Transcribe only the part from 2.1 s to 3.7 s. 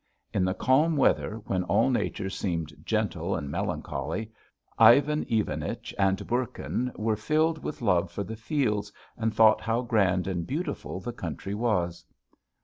seemed gentle and